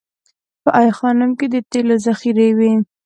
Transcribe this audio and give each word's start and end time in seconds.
په 0.63 0.69
ای 0.81 0.89
خانم 0.97 1.31
کې 1.39 1.45
د 1.49 1.55
تیلو 1.71 1.95
ذخیرې 2.05 2.49
وې 2.57 2.71